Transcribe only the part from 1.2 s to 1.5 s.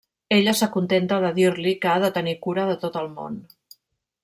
de